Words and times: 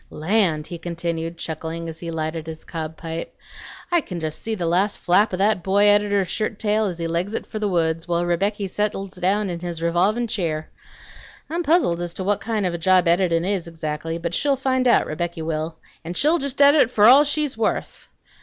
Land!" 0.09 0.65
he 0.65 0.79
continued, 0.79 1.37
chuckling, 1.37 1.87
as 1.87 1.99
he 1.99 2.09
lighted 2.09 2.47
his 2.47 2.65
cob 2.65 2.97
pipe; 2.97 3.37
"I 3.91 4.01
can 4.01 4.19
just 4.19 4.41
see 4.41 4.55
the 4.55 4.65
last 4.65 4.97
flap 4.97 5.31
o' 5.31 5.37
that 5.37 5.61
boy 5.61 5.85
editor's 5.87 6.27
shirt 6.27 6.57
tail 6.57 6.85
as 6.85 6.97
he 6.97 7.05
legs 7.05 7.35
it 7.35 7.45
for 7.45 7.59
the 7.59 7.67
woods, 7.67 8.07
while 8.07 8.23
Rebecky 8.25 8.67
settles 8.67 9.13
down 9.13 9.47
in 9.47 9.59
his 9.59 9.79
revolvin' 9.79 10.25
cheer! 10.27 10.71
I'm 11.51 11.61
puzzled 11.61 12.01
as 12.01 12.15
to 12.15 12.23
what 12.23 12.41
kind 12.41 12.65
of 12.65 12.73
a 12.73 12.79
job 12.79 13.07
editin' 13.07 13.45
is, 13.45 13.67
exactly; 13.67 14.17
but 14.17 14.33
she'll 14.33 14.55
find 14.55 14.87
out, 14.87 15.05
Rebecky 15.05 15.43
will. 15.43 15.77
An' 16.03 16.15
she'll 16.15 16.39
just 16.39 16.59
edit 16.59 16.89
for 16.89 17.05
all 17.05 17.23
she's 17.23 17.55
worth! 17.55 18.07